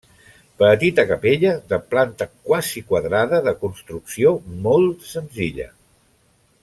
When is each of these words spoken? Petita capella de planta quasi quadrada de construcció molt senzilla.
Petita 0.61 1.03
capella 1.09 1.51
de 1.73 1.79
planta 1.91 2.27
quasi 2.47 2.83
quadrada 2.93 3.43
de 3.49 3.53
construcció 3.67 4.33
molt 4.69 5.07
senzilla. 5.11 5.69